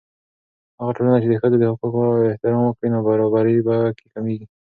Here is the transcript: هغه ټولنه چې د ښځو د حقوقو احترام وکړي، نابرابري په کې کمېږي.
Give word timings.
هغه 0.79 0.91
ټولنه 0.97 1.17
چې 1.23 1.27
د 1.29 1.33
ښځو 1.41 1.55
د 1.59 1.63
حقوقو 1.71 2.03
احترام 2.31 2.61
وکړي، 2.65 2.87
نابرابري 2.93 3.57
په 3.67 3.75
کې 3.97 4.05
کمېږي. 4.13 4.45